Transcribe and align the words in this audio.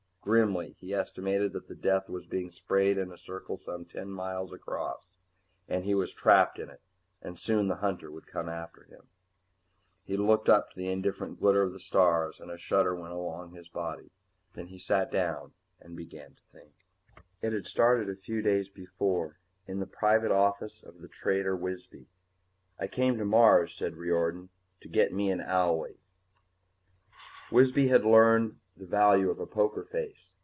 Grimly, 0.23 0.75
he 0.79 0.93
estimated 0.93 1.51
that 1.53 1.67
the 1.67 1.73
death 1.73 2.07
was 2.07 2.27
being 2.27 2.51
sprayed 2.51 2.99
in 2.99 3.11
a 3.11 3.17
circle 3.17 3.57
some 3.57 3.85
ten 3.85 4.11
miles 4.11 4.53
across. 4.53 5.09
And 5.67 5.83
he 5.83 5.95
was 5.95 6.13
trapped 6.13 6.59
in 6.59 6.69
it, 6.69 6.79
and 7.23 7.39
soon 7.39 7.67
the 7.67 7.77
hunter 7.77 8.11
would 8.11 8.27
come 8.27 8.47
after 8.47 8.83
him. 8.83 9.07
He 10.03 10.17
looked 10.17 10.47
up 10.47 10.69
to 10.69 10.75
the 10.77 10.91
indifferent 10.91 11.39
glitter 11.39 11.63
of 11.63 11.81
stars, 11.81 12.39
and 12.39 12.51
a 12.51 12.57
shudder 12.59 12.95
went 12.95 13.13
along 13.13 13.53
his 13.55 13.67
body. 13.67 14.11
Then 14.53 14.67
he 14.67 14.77
sat 14.77 15.11
down 15.11 15.53
and 15.79 15.97
began 15.97 16.35
to 16.35 16.43
think. 16.51 16.73
It 17.41 17.51
had 17.51 17.65
started 17.65 18.07
a 18.07 18.15
few 18.15 18.43
days 18.43 18.69
before, 18.69 19.39
in 19.65 19.79
the 19.79 19.87
private 19.87 20.31
office 20.31 20.83
of 20.83 21.01
the 21.01 21.07
trader 21.07 21.57
Wisby. 21.57 22.05
"I 22.77 22.85
came 22.85 23.17
to 23.17 23.25
Mars," 23.25 23.73
said 23.75 23.95
Riordan, 23.97 24.49
"to 24.81 24.87
get 24.87 25.11
me 25.11 25.31
an 25.31 25.39
owlie." 25.41 25.97
Wisby 27.51 27.87
had 27.87 28.05
learned 28.05 28.59
the 28.77 28.85
value 28.87 29.29
of 29.29 29.39
a 29.39 29.45
poker 29.45 29.83
face. 29.83 30.31